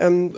Ähm, 0.00 0.34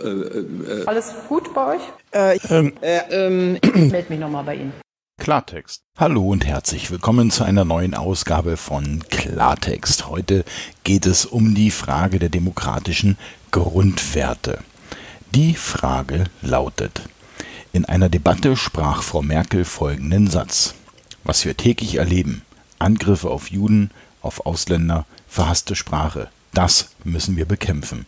Alles 0.85 1.13
gut 1.29 1.53
bei 1.53 1.75
euch? 1.75 1.81
äh, 2.11 2.37
Ähm, 2.49 2.73
Ähm, 2.81 3.57
ich 3.63 3.91
melde 3.91 4.09
mich 4.09 4.19
nochmal 4.19 4.43
bei 4.43 4.55
Ihnen. 4.55 4.73
Klartext. 5.21 5.83
Hallo 5.97 6.27
und 6.27 6.45
herzlich 6.45 6.91
willkommen 6.91 7.31
zu 7.31 7.45
einer 7.45 7.63
neuen 7.63 7.93
Ausgabe 7.93 8.57
von 8.57 9.03
Klartext. 9.09 10.09
Heute 10.09 10.43
geht 10.83 11.05
es 11.05 11.25
um 11.25 11.55
die 11.55 11.71
Frage 11.71 12.19
der 12.19 12.27
demokratischen 12.29 13.17
Grundwerte. 13.51 14.59
Die 15.33 15.53
Frage 15.55 16.25
lautet, 16.41 17.03
in 17.71 17.85
einer 17.85 18.09
Debatte 18.09 18.57
sprach 18.57 19.01
Frau 19.01 19.21
Merkel 19.21 19.63
folgenden 19.63 20.27
Satz. 20.29 20.73
Was 21.23 21.45
wir 21.45 21.55
täglich 21.55 21.95
erleben, 21.95 22.41
Angriffe 22.79 23.29
auf 23.29 23.49
Juden, 23.49 23.91
auf 24.21 24.45
Ausländer, 24.45 25.05
verhasste 25.27 25.75
Sprache, 25.75 26.27
das 26.53 26.89
müssen 27.03 27.35
wir 27.35 27.45
bekämpfen. 27.45 28.05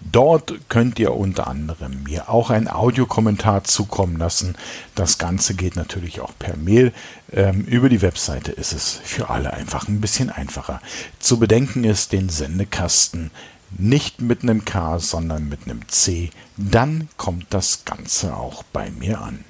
Dort 0.00 0.54
könnt 0.68 0.98
ihr 0.98 1.14
unter 1.14 1.48
anderem 1.48 2.04
mir 2.04 2.30
auch 2.30 2.50
einen 2.50 2.68
Audiokommentar 2.68 3.64
zukommen 3.64 4.16
lassen. 4.16 4.56
Das 4.94 5.18
Ganze 5.18 5.54
geht 5.54 5.76
natürlich 5.76 6.20
auch 6.20 6.32
per 6.38 6.56
Mail. 6.56 6.92
Ähm, 7.32 7.64
über 7.64 7.88
die 7.88 8.00
Webseite 8.00 8.52
ist 8.52 8.72
es 8.72 9.00
für 9.04 9.28
alle 9.28 9.52
einfach 9.52 9.88
ein 9.88 10.00
bisschen 10.00 10.30
einfacher. 10.30 10.80
Zu 11.18 11.38
bedenken 11.38 11.84
ist 11.84 12.12
den 12.12 12.28
Sendekasten 12.28 13.30
nicht 13.76 14.22
mit 14.22 14.42
einem 14.42 14.64
K, 14.64 14.98
sondern 14.98 15.48
mit 15.48 15.64
einem 15.66 15.86
C. 15.88 16.30
Dann 16.56 17.08
kommt 17.16 17.46
das 17.50 17.84
Ganze 17.84 18.34
auch 18.34 18.62
bei 18.62 18.90
mir 18.90 19.20
an. 19.20 19.44